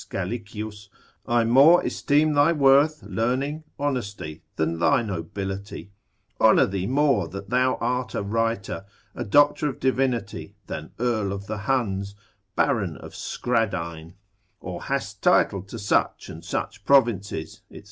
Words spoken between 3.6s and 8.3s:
honesty, than thy nobility; honour thee more that thou art a